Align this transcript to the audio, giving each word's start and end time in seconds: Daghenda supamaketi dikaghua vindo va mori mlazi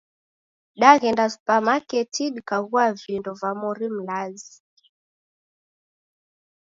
Daghenda 0.81 1.25
supamaketi 1.33 2.23
dikaghua 2.35 2.85
vindo 3.01 3.31
va 3.41 3.51
mori 3.61 3.87
mlazi 3.95 4.55